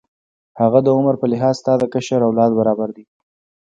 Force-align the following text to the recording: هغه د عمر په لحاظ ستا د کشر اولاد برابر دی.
هغه 0.61 0.79
د 0.83 0.87
عمر 0.97 1.15
په 1.21 1.25
لحاظ 1.31 1.55
ستا 1.61 1.73
د 1.79 1.83
کشر 1.93 2.19
اولاد 2.27 2.51
برابر 2.59 2.89
دی. 2.97 3.05